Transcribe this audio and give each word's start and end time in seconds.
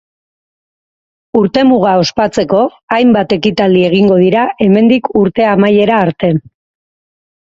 Urtemuga 1.41 1.91
ospatzeko, 2.03 2.61
hainbat 2.95 3.35
ekitaldi 3.37 3.83
egingo 3.89 4.17
dira 4.21 4.47
hemendik 4.65 5.11
urte 5.21 5.47
amaiera 5.51 6.01
arte. 6.07 6.31